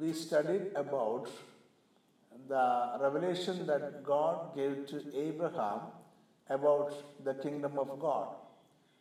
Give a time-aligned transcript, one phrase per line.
[0.00, 1.28] we studied about
[2.48, 5.80] the revelation that God gave to Abraham
[6.48, 8.28] about the kingdom of God.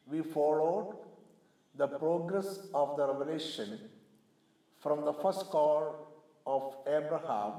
[0.10, 0.96] We followed
[1.76, 3.80] the progress of the revelation
[4.80, 6.08] from the first call
[6.46, 7.54] of Abraham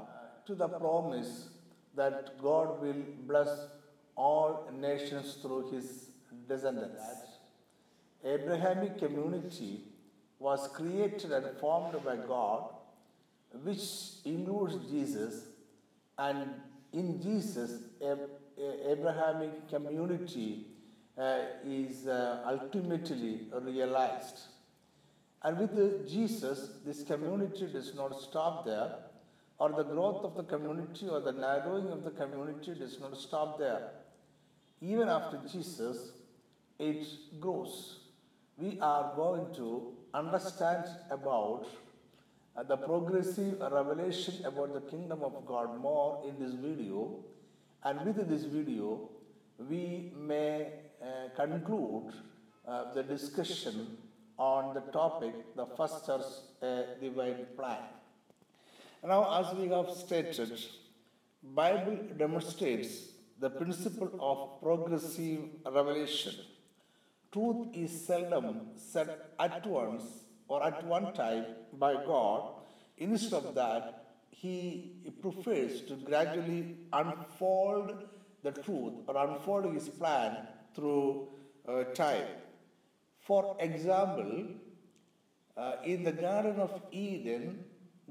[0.45, 1.49] to the promise
[1.95, 3.49] that God will bless
[4.15, 6.09] all nations through his
[6.47, 7.01] descendants.
[8.23, 9.83] Abrahamic community
[10.39, 12.69] was created and formed by God,
[13.63, 13.83] which
[14.25, 15.45] includes Jesus,
[16.17, 16.49] and
[16.93, 17.83] in Jesus,
[18.87, 20.65] Abrahamic community
[21.17, 24.39] uh, is uh, ultimately realized.
[25.43, 28.95] And with Jesus, this community does not stop there,
[29.57, 33.59] or the growth of the community or the narrowing of the community does not stop
[33.59, 33.91] there.
[34.81, 36.11] Even after Jesus,
[36.77, 37.05] it
[37.39, 37.99] grows.
[38.57, 41.65] We are going to understand about
[42.67, 47.23] the progressive revelation about the kingdom of God more in this video.
[47.83, 49.09] And with this video,
[49.57, 50.67] we may
[51.01, 52.13] uh, conclude
[52.67, 53.97] uh, the discussion
[54.37, 56.25] on the topic, the first church
[56.61, 57.79] uh, divine plan.
[59.05, 60.59] Now, as we have stated,
[61.41, 66.33] Bible demonstrates the principle of progressive revelation.
[67.31, 70.03] Truth is seldom said at once
[70.49, 72.55] or at one time by God.
[72.97, 77.93] Instead of that, He prefers to gradually unfold
[78.43, 80.37] the truth or unfold His plan
[80.75, 81.29] through
[81.67, 82.27] uh, time.
[83.21, 84.47] For example,
[85.55, 87.63] uh, in the Garden of Eden,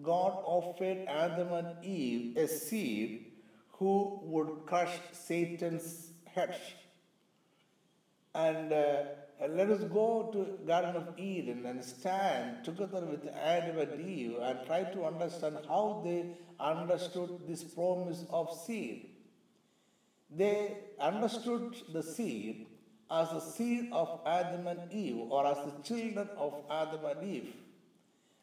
[0.03, 3.33] God offered Adam and Eve a seed
[3.72, 6.56] who would crush Satan's head.
[8.34, 9.03] And uh,
[9.47, 14.58] let us go to Garden of Eden and stand together with Adam and Eve and
[14.67, 19.11] try to understand how they understood this promise of seed.
[20.31, 22.66] They understood the seed
[23.11, 27.54] as the seed of Adam and Eve or as the children of Adam and Eve.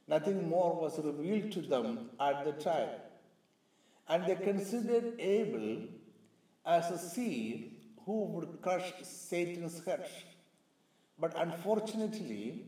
[0.07, 2.89] Nothing more was revealed to them at the time.
[4.07, 5.87] And they considered Abel
[6.65, 7.73] as a seed
[8.05, 10.07] who would crush Satan's head.
[11.19, 12.65] But unfortunately,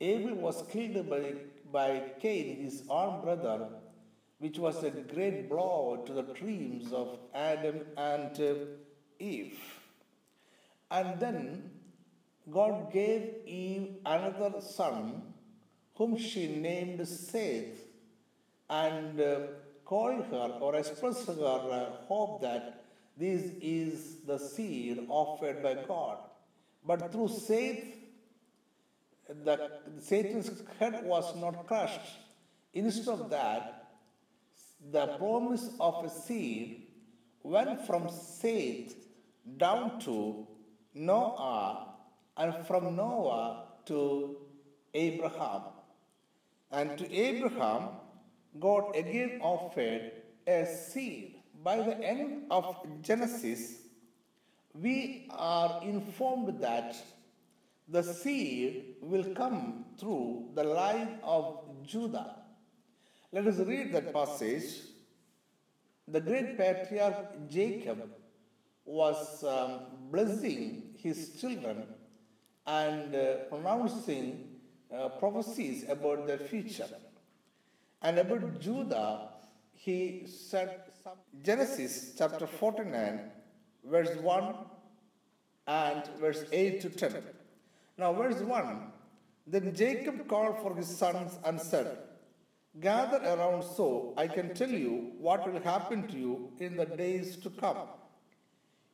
[0.00, 1.34] Abel was killed by,
[1.72, 3.68] by Cain, his own brother,
[4.38, 8.40] which was a great blow to the dreams of Adam and
[9.18, 9.58] Eve.
[10.90, 11.70] And then
[12.50, 15.22] God gave Eve another son
[15.94, 17.88] whom she named Seth
[18.70, 19.40] and uh,
[19.84, 22.84] called her or expressed her uh, hope that
[23.16, 26.18] this is the seed offered by God.
[26.84, 27.84] But through Seth,
[29.28, 32.00] the, Satan's head was not crushed.
[32.72, 33.90] Instead of that,
[34.90, 36.86] the promise of a seed
[37.42, 38.94] went from Seth
[39.56, 40.46] down to
[40.94, 41.94] Noah
[42.36, 44.36] and from Noah to
[44.94, 45.62] Abraham.
[46.70, 47.88] And to Abraham,
[48.58, 50.12] God again offered
[50.46, 51.36] a seed.
[51.62, 53.78] By the end of Genesis,
[54.82, 56.96] we are informed that
[57.88, 62.36] the seed will come through the line of Judah.
[63.32, 64.64] Let us read that passage.
[66.06, 68.10] The great patriarch Jacob
[68.84, 69.80] was um,
[70.10, 71.84] blessing his children
[72.66, 74.58] and uh, pronouncing
[74.94, 76.88] uh, prophecies about their future.
[78.00, 79.28] And about Judah,
[79.72, 80.82] he said
[81.42, 83.20] Genesis chapter 49,
[83.90, 84.54] verse 1
[85.66, 87.22] and verse 8 to 10.
[87.96, 88.92] Now, verse 1
[89.46, 91.98] Then Jacob called for his sons and said,
[92.80, 97.36] Gather around so I can tell you what will happen to you in the days
[97.38, 97.78] to come.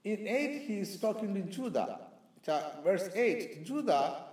[0.04, 2.00] In 8, he is talking to Judah.
[2.84, 4.24] Verse 8 Judah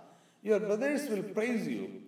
[0.42, 2.02] your brothers will praise you.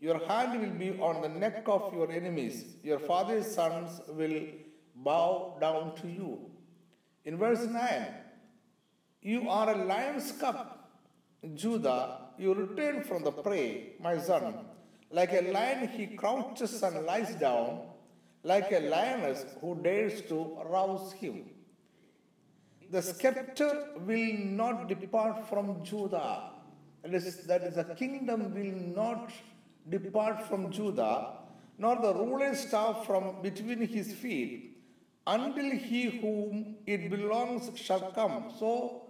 [0.00, 2.64] Your hand will be on the neck of your enemies.
[2.82, 4.42] Your father's sons will
[4.94, 6.38] bow down to you.
[7.24, 8.06] In verse 9,
[9.22, 10.78] you are a lion's cub.
[11.54, 14.54] Judah, you return from the prey, my son.
[15.10, 17.82] Like a lion, he crouches and lies down,
[18.42, 21.44] like a lioness who dares to rouse him.
[22.90, 26.52] The scepter will not depart from Judah
[27.02, 29.32] that is, that is, the kingdom will not
[29.88, 31.38] depart from Judah,
[31.78, 34.71] nor the ruler's staff from between his feet,
[35.26, 38.52] until he whom it belongs shall come.
[38.58, 39.02] So,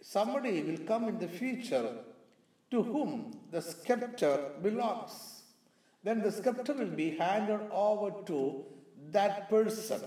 [0.00, 1.90] somebody will come in the future
[2.70, 5.42] to whom the scepter belongs.
[6.06, 8.64] then the scepter will be handed over to
[9.10, 10.02] that person.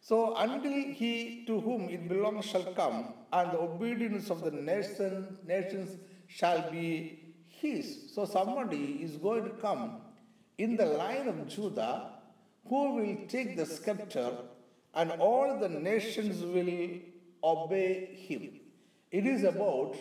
[0.00, 5.38] So until he to whom it belongs shall come, and the obedience of the nation,
[5.46, 8.12] nations shall be his.
[8.14, 10.00] So somebody is going to come
[10.58, 11.92] in the line of Judah
[12.66, 14.32] who will take the scepter,
[14.94, 17.00] and all the nations will
[17.42, 18.60] obey him.
[19.10, 19.96] It is about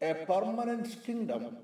[0.00, 1.56] a permanent kingdom,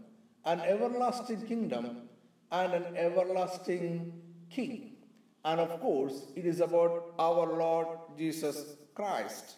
[0.45, 2.09] an everlasting kingdom,
[2.51, 4.13] and an everlasting
[4.51, 4.97] king.
[5.45, 9.57] And of course, it is about our Lord Jesus Christ.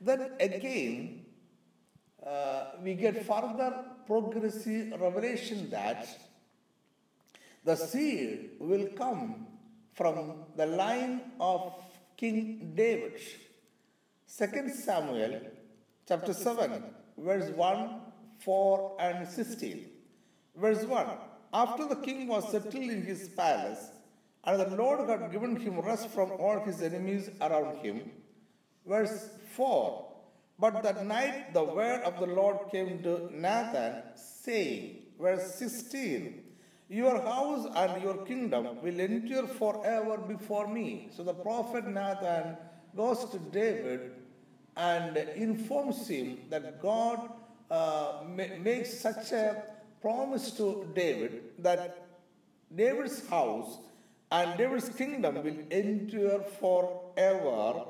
[0.00, 1.24] Then again,
[2.26, 6.08] uh, we get further progressive revelation that
[7.64, 9.46] the seed will come
[9.92, 11.74] from the line of
[12.22, 13.18] King David.
[14.38, 15.40] 2 Samuel
[16.06, 16.84] chapter 7,
[17.18, 18.00] verse 1,
[18.38, 19.86] 4, and 16.
[20.54, 21.06] Verse 1
[21.52, 23.90] After the king was settled in his palace,
[24.44, 28.12] and the Lord had given him rest from all his enemies around him.
[28.86, 30.06] Verse 4
[30.60, 36.51] But that night the word of the Lord came to Nathan, saying, Verse 16
[36.88, 41.08] Your house and your kingdom will endure forever before me.
[41.16, 42.56] So the prophet Nathan
[42.94, 44.12] goes to David
[44.76, 47.30] and informs him that God
[47.70, 49.62] uh, makes such a
[50.00, 52.06] promise to David that
[52.74, 53.78] David's house
[54.30, 57.84] and David's kingdom will endure forever.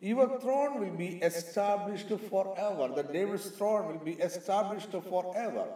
[0.00, 2.92] Your throne will be established forever.
[2.94, 5.66] The David's throne will be established forever.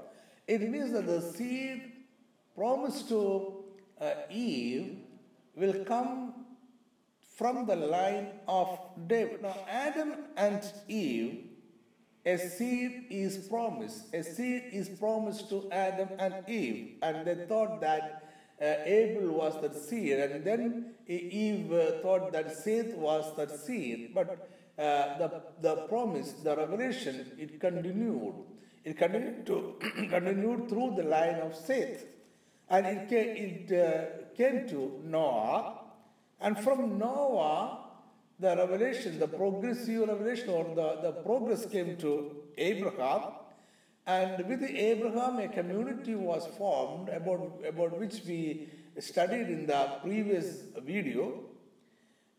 [0.49, 1.93] It means that the seed
[2.57, 3.65] promised to
[4.01, 4.97] uh, Eve
[5.55, 6.47] will come
[7.37, 9.43] from the line of David.
[9.43, 11.45] Now, Adam and Eve,
[12.25, 14.13] a seed is promised.
[14.15, 18.25] A seed is promised to Adam and Eve, and they thought that
[18.61, 24.13] uh, Abel was that seed, and then Eve uh, thought that Seth was that seed.
[24.15, 24.49] But
[24.79, 28.35] uh, the, the promise, the revelation, it continued.
[28.83, 29.77] It continued to
[30.11, 32.05] continued through the line of Seth,
[32.69, 35.79] and it came, it uh, came to Noah,
[36.41, 37.79] and from Noah,
[38.39, 43.33] the revelation, the progressive revelation, or the, the progress came to Abraham.
[44.07, 48.69] And with Abraham, a community was formed about, about which we
[48.99, 51.41] studied in the previous video.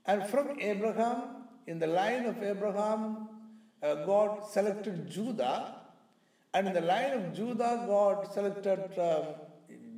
[0.06, 3.28] And from Abraham, in the line of Abraham,
[3.84, 5.76] uh, God selected Judah.
[6.54, 9.26] And in the line of Judah, God selected um,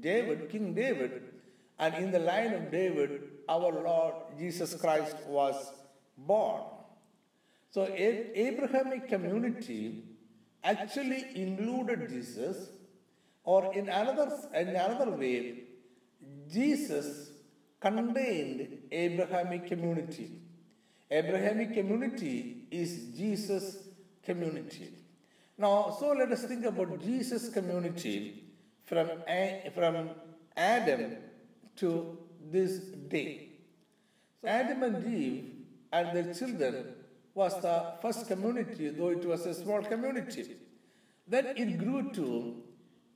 [0.02, 1.24] David, King David.
[1.78, 5.72] And in the line of David, our Lord Jesus Christ was
[6.18, 6.64] born.
[7.72, 10.04] So, Abrahamic community
[10.64, 12.70] actually included Jesus,
[13.44, 15.64] or in another, in another way,
[16.52, 17.30] Jesus
[17.80, 20.32] contained Abrahamic community.
[21.10, 23.78] Abrahamic community is Jesus
[24.24, 24.92] community.
[25.58, 28.49] Now, so let us think about Jesus community
[28.90, 29.10] from,
[29.76, 30.10] from
[30.58, 31.18] Adam
[31.76, 32.18] to
[32.52, 32.80] this
[33.16, 33.50] day.
[34.42, 35.52] So Adam and Eve
[35.94, 36.96] and their children
[37.36, 40.58] was the first community, though it was a small community.
[41.28, 42.64] Then it grew to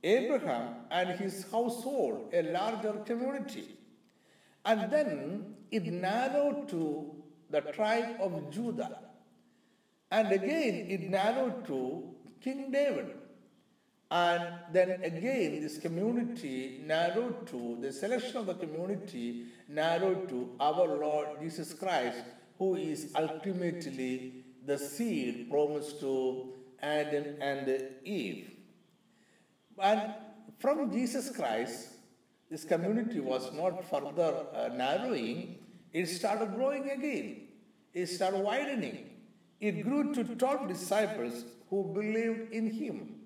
[0.04, 3.68] Abraham and his household, a larger community.
[4.64, 7.16] And then it narrowed to
[7.50, 8.98] the tribe of Judah.
[10.10, 13.16] And again, it narrowed to King David.
[14.14, 20.86] And then again, this community narrowed to, the selection of the community narrowed to our
[20.86, 22.22] Lord Jesus Christ,
[22.56, 28.52] who is ultimately the seed promised to Adam and Eve.
[29.82, 30.14] And
[30.60, 31.88] from Jesus Christ,
[32.48, 35.58] this community was not further uh, narrowing,
[35.92, 37.48] it started growing again.
[37.92, 39.10] It started widening.
[39.58, 43.23] It grew to 12 disciples who believed in him.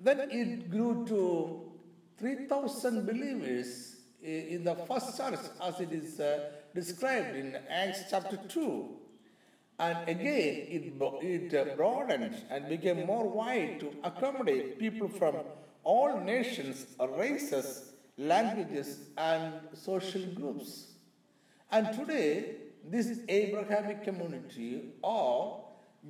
[0.00, 1.72] Then it grew to
[2.18, 8.96] 3,000 believers in the first church, as it is uh, described in Acts chapter 2.
[9.78, 15.36] And again, it, uh, broadened and became more wide to accommodate people from
[15.84, 20.88] all nations, races, languages, and social groups.
[21.70, 25.64] And today, this Abrahamic community or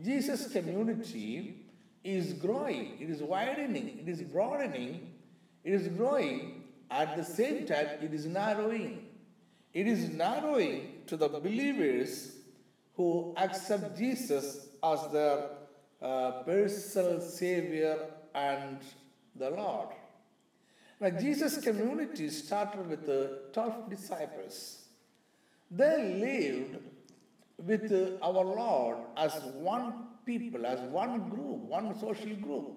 [0.04, 1.69] Jesus community
[2.02, 5.12] is growing, it is widening, it is broadening,
[5.64, 6.64] it is growing.
[6.90, 9.06] At the same time, it is narrowing.
[9.72, 12.36] It is narrowing to the believers
[12.96, 15.50] who accept Jesus as their
[16.02, 17.98] uh, personal Savior
[18.34, 18.78] and
[19.36, 19.88] the Lord.
[20.98, 24.84] Now, Jesus' community started with the 12 disciples.
[25.70, 26.78] They lived
[27.64, 32.72] with our Lord as one people, as one group, one social group.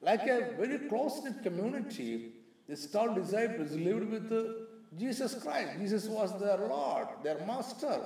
[0.00, 2.32] Like a very close knit community,
[2.68, 4.66] these 12 disciples lived with
[4.98, 5.78] Jesus Christ.
[5.78, 8.00] Jesus was their Lord, their Master,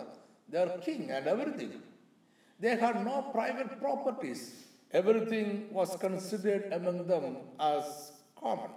[0.49, 1.83] their King, and everything.
[2.59, 4.67] They had no private properties.
[4.93, 8.71] Everything was considered among them as common.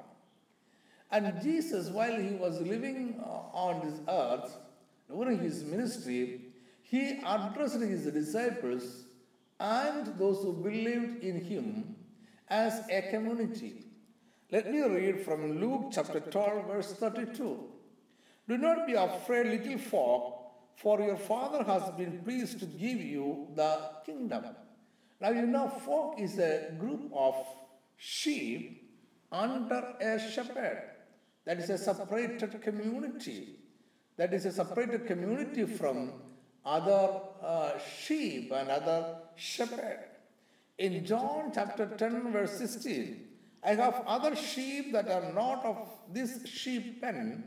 [1.11, 4.57] And Jesus, while he was living uh, on this earth,
[5.09, 6.41] during his ministry,
[6.81, 9.05] he addressed his disciples
[9.59, 11.95] and those who believed in him
[12.49, 13.85] as a community.
[14.51, 17.59] Let me read from Luke chapter 12, verse 32.
[18.47, 20.43] Do not be afraid, little flock,
[20.75, 24.45] for your Father has been pleased to give you the kingdom.
[25.21, 27.35] Now, you know, flock is a group of
[27.95, 28.91] sheep
[29.31, 30.83] under a shepherd.
[31.45, 33.55] That is a separated community.
[34.17, 36.13] That is a separated community from
[36.65, 39.99] other uh, sheep and other shepherd.
[40.77, 43.27] In John chapter 10, verse 16,
[43.63, 47.43] I have other sheep that are not of this sheep pen.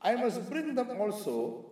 [0.00, 1.66] I must bring them also.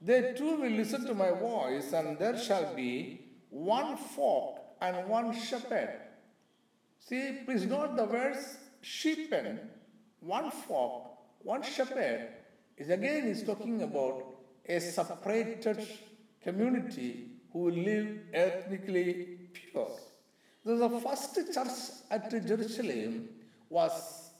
[0.00, 5.34] They too will listen to my voice, and there shall be one flock and one
[5.34, 6.00] shepherd.
[7.00, 9.60] See, please note the words sheep pen,
[10.20, 12.28] one flock, one shepherd
[12.76, 14.36] is again is talking about
[14.68, 15.86] a separated
[16.46, 17.10] community
[17.52, 19.10] who live ethnically
[19.52, 19.90] pure.
[20.64, 21.76] The first church
[22.10, 23.28] at Jerusalem
[23.68, 24.30] was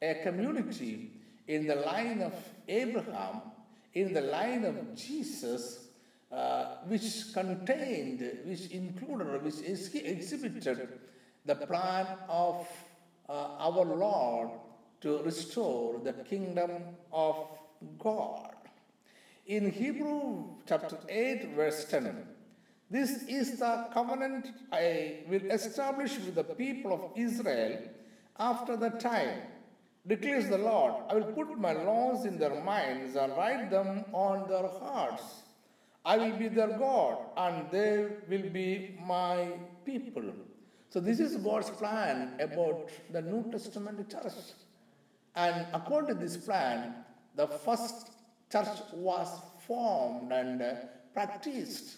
[0.00, 1.12] a community
[1.46, 2.34] in the line of
[2.68, 3.42] Abraham,
[3.94, 5.88] in the line of Jesus,
[6.30, 10.88] uh, which contained, which included, which exhibited
[11.44, 12.66] the plan of
[13.28, 14.50] uh, our Lord
[15.00, 16.70] to restore the kingdom
[17.12, 17.46] of
[17.98, 18.49] God.
[19.50, 22.24] In Hebrew chapter 8, verse 10,
[22.88, 27.80] this is the covenant I will establish with the people of Israel
[28.38, 29.40] after the time,
[30.06, 31.02] declares the Lord.
[31.08, 35.42] I will put my laws in their minds and write them on their hearts.
[36.04, 39.48] I will be their God, and they will be my
[39.84, 40.32] people.
[40.90, 44.54] So, this is God's plan about the New Testament church.
[45.34, 46.94] And according to this plan,
[47.34, 48.12] the first
[48.50, 49.28] church was
[49.66, 50.74] formed and uh,
[51.14, 51.96] practiced.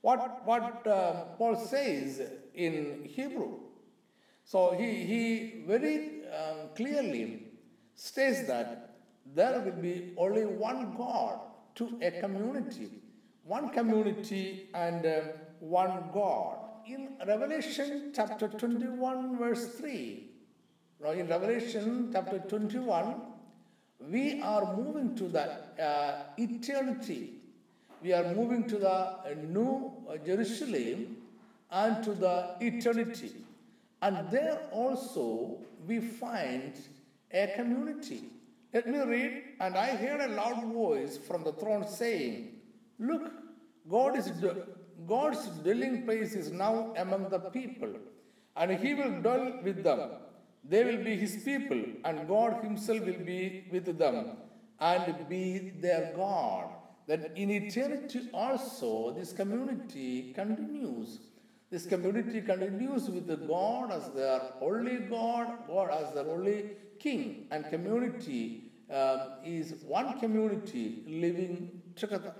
[0.00, 2.22] What, what uh, Paul says
[2.54, 3.58] in Hebrew.
[4.44, 7.48] So he, he very um, clearly
[7.94, 8.96] states that
[9.34, 11.40] there will be only one God
[11.76, 12.90] to a community,
[13.44, 15.20] one community and uh,
[15.60, 16.58] one God.
[16.86, 20.28] In Revelation chapter 21, verse 3,
[21.00, 23.20] now, in Revelation chapter 21,
[24.00, 27.34] we are moving to the uh, eternity.
[28.02, 29.92] We are moving to the new
[30.24, 31.16] Jerusalem
[31.70, 33.32] and to the eternity.
[34.00, 36.74] And there also we find
[37.32, 38.24] a community.
[38.72, 39.42] Let me read.
[39.60, 42.52] And I heard a loud voice from the throne saying,
[42.98, 43.32] Look,
[43.90, 44.30] God is
[45.06, 47.92] God's dwelling place is now among the people,
[48.56, 50.10] and he will dwell with them
[50.68, 54.36] they will be his people, and God himself will be with them
[54.80, 56.66] and be their God.
[57.06, 61.20] That in eternity also this community continues.
[61.70, 67.46] This community continues with the God as their only God, God as their only King,
[67.50, 72.34] and community um, is one community living together.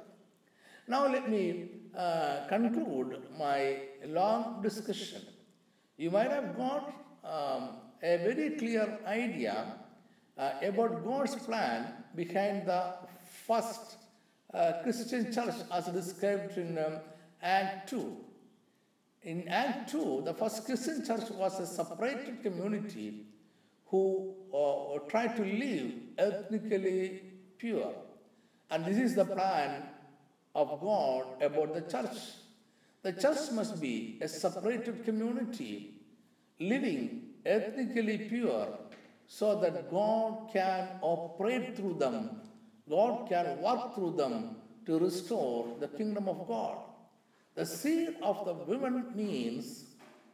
[0.87, 5.23] Now, let me uh, conclude my long discussion.
[5.99, 6.95] You might have got
[7.25, 7.69] um,
[8.03, 9.75] a very clear idea
[10.37, 12.95] uh, about God's plan behind the
[13.47, 13.97] first
[14.55, 16.99] uh, Christian church as described in um,
[17.43, 18.17] Act 2.
[19.23, 23.27] In Act 2, the first Christian church was a separated community
[23.87, 27.23] who uh, tried to live ethnically
[27.59, 27.93] pure.
[28.71, 29.83] And this is the plan
[30.55, 32.17] of God about the church.
[33.03, 35.95] The church must be a separated community
[36.61, 38.69] living ethnically pure
[39.27, 42.41] so that God can operate through them,
[42.89, 46.79] God can work through them to restore the kingdom of God.
[47.55, 49.85] The seed of the women means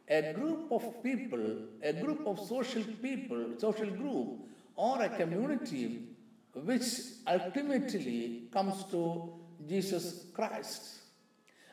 [0.07, 1.45] a group of people,
[1.81, 4.27] a group of social people, social group,
[4.75, 6.09] or a community
[6.53, 6.85] which
[7.27, 9.33] ultimately comes to
[9.67, 11.01] Jesus Christ.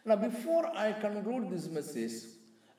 [0.04, 2.24] Now, before I conclude this message,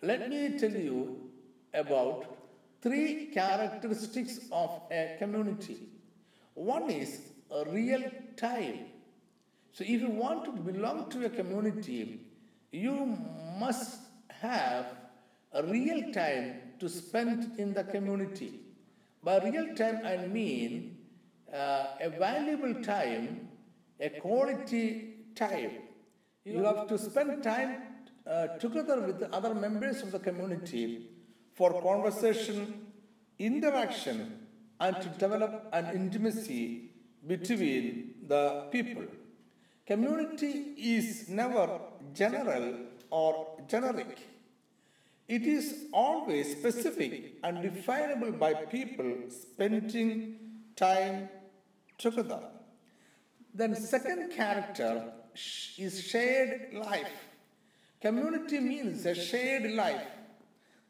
[0.02, 1.30] let me tell you
[1.74, 2.43] about
[2.84, 5.78] three characteristics of a community.
[6.54, 7.22] One is
[7.68, 8.04] real
[8.36, 8.80] time.
[9.72, 12.20] So, if you want to belong to a community,
[12.72, 13.18] you
[13.58, 14.86] must have
[15.54, 18.60] a real time to spend in the community.
[19.24, 20.98] By real time, I mean
[21.52, 23.48] uh, a valuable time,
[24.00, 25.72] a quality time.
[26.44, 27.78] You have to spend time
[28.28, 31.08] uh, together with other members of the community
[31.56, 32.88] for conversation,
[33.40, 34.48] interaction,
[34.80, 36.92] and to develop an intimacy
[37.26, 39.06] between the people.
[39.86, 41.80] Community is never
[42.14, 42.76] general
[43.10, 44.18] or generic.
[45.28, 50.36] It is always specific and definable by people spending
[50.76, 51.30] time
[51.98, 52.42] together.
[53.54, 55.14] Then, second character
[55.78, 57.14] is shared life.
[58.02, 60.08] Community means a shared life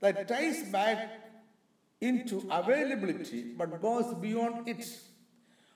[0.04, 0.98] that ties back
[2.02, 4.86] into availability but goes beyond it.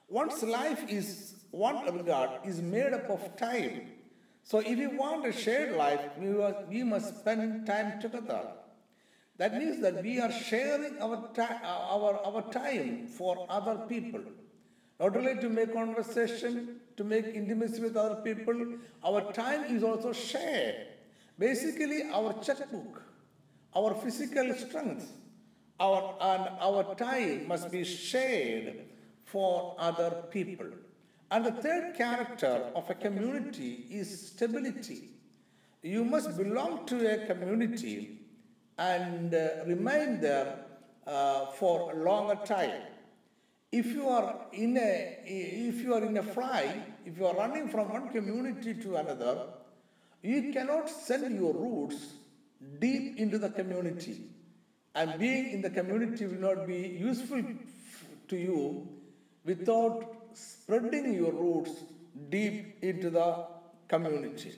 [0.09, 3.87] One's life is one regard is made up of time.
[4.43, 6.29] So if you want a shared life, we,
[6.69, 8.41] we must spend time together.
[9.37, 11.29] That means that we are sharing our,
[11.63, 14.21] our, our time for other people.
[14.99, 20.11] Not only to make conversation, to make intimacy with other people, our time is also
[20.11, 20.75] shared.
[21.37, 23.03] Basically, our checkbook,
[23.75, 25.11] our physical strength,
[25.79, 28.85] our, and our time must be shared
[29.25, 30.67] for other people.
[31.29, 35.09] And the third character of a community is stability.
[35.83, 38.21] You must belong to a community
[38.77, 40.59] and uh, remain there
[41.05, 42.81] uh, for a longer time
[43.71, 47.67] if you are in a if you are in a fly if you are running
[47.67, 49.47] from one community to another
[50.21, 52.13] you cannot send your roots
[52.79, 54.21] deep into the community.
[54.95, 57.43] And being in the community will not be useful
[58.27, 58.87] to you
[59.45, 61.71] without spreading your roots
[62.29, 63.45] deep into the
[63.87, 64.53] community.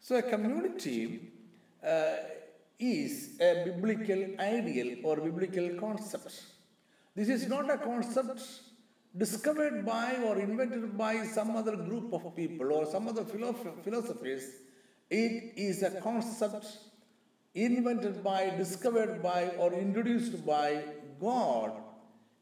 [0.00, 1.32] So a community
[1.86, 2.14] uh,
[2.78, 6.42] is a biblical ideal or biblical concept.
[7.14, 8.40] This is not a concept
[9.16, 14.44] discovered by or invented by some other group of people or some other philosophies.
[15.10, 16.78] It is a concept
[17.54, 20.84] invented by, discovered by, or introduced by
[21.20, 21.72] God,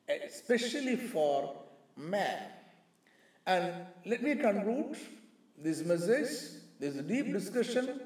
[0.08, 1.56] especially for
[1.96, 2.42] man.
[3.46, 3.72] And
[4.06, 4.96] let me conclude
[5.58, 8.00] this message, this deep discussion,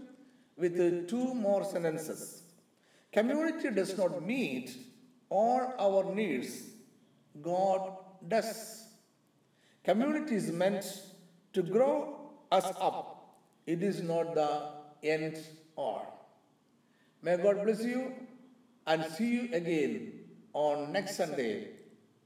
[0.57, 2.43] with two more sentences.
[3.13, 4.77] Community does not meet
[5.29, 6.71] all our needs,
[7.43, 8.87] God does.
[9.83, 10.85] Community is meant
[11.53, 13.37] to grow us up.
[13.67, 14.63] It is not the
[15.03, 15.39] end
[15.77, 16.14] all.
[17.25, 18.13] May God bless you
[18.87, 20.13] and see you again
[20.53, 21.69] on next Sunday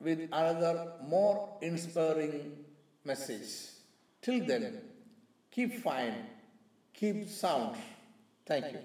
[0.01, 2.65] with another more inspiring
[3.05, 3.47] message.
[4.21, 4.81] Till then,
[5.53, 6.17] keep fine,
[6.93, 7.77] keep sound.
[8.45, 8.81] Thank you.